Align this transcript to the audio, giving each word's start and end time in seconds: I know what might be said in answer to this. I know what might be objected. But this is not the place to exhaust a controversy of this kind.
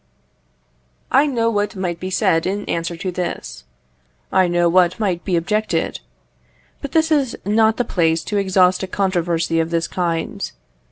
I 1.11 1.27
know 1.27 1.51
what 1.51 1.75
might 1.75 1.99
be 1.99 2.09
said 2.09 2.47
in 2.47 2.65
answer 2.65 2.97
to 2.97 3.11
this. 3.11 3.65
I 4.31 4.47
know 4.47 4.67
what 4.67 4.99
might 4.99 5.23
be 5.23 5.35
objected. 5.35 5.99
But 6.81 6.93
this 6.93 7.11
is 7.11 7.37
not 7.45 7.77
the 7.77 7.85
place 7.85 8.23
to 8.23 8.37
exhaust 8.37 8.81
a 8.81 8.87
controversy 8.87 9.59
of 9.59 9.69
this 9.69 9.87
kind. 9.87 10.51